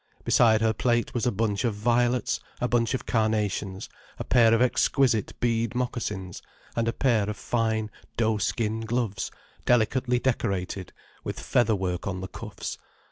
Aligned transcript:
Beside 0.25 0.61
her 0.61 0.73
plate 0.73 1.13
was 1.13 1.27
a 1.27 1.31
bunch 1.31 1.63
of 1.63 1.75
violets, 1.75 2.39
a 2.59 2.67
bunch 2.67 2.95
of 2.95 3.05
carnations, 3.05 3.87
a 4.17 4.23
pair 4.23 4.51
of 4.51 4.59
exquisite 4.59 5.39
bead 5.39 5.75
moccasins, 5.75 6.41
and 6.75 6.87
a 6.87 6.91
pair 6.91 7.29
of 7.29 7.37
fine 7.37 7.91
doeskin 8.17 8.81
gloves 8.83 9.29
delicately 9.63 10.17
decorated 10.17 10.91
with 11.23 11.39
feather 11.39 11.75
work 11.75 12.07
on 12.07 12.19
the 12.19 12.27
cuffs. 12.27 12.79